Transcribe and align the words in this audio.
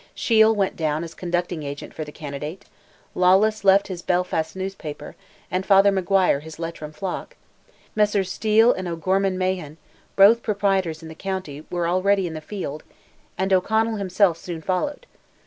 Shiel 0.15 0.55
went 0.55 0.75
down 0.75 1.03
as 1.03 1.13
conducting 1.13 1.61
agent 1.61 1.93
for 1.93 2.03
the 2.03 2.11
candidate; 2.11 2.65
Lawless 3.13 3.63
left 3.63 3.87
his 3.87 4.01
Belfast 4.01 4.55
newspaper, 4.55 5.15
and 5.51 5.63
Father 5.63 5.91
Maguire 5.91 6.39
his 6.39 6.57
Leitrim 6.57 6.91
flock; 6.91 7.35
Messrs. 7.95 8.31
Steele 8.31 8.73
and 8.73 8.87
O'Gorman 8.87 9.37
Mahon, 9.37 9.77
both 10.15 10.41
proprietors 10.41 11.03
in 11.03 11.07
the 11.07 11.13
county, 11.13 11.67
were 11.69 11.87
already 11.87 12.25
in 12.25 12.33
the 12.33 12.41
field, 12.41 12.81
and 13.37 13.53
O'Connell 13.53 13.97
himself 13.97 14.39
soon 14.39 14.59
followed. 14.63 15.05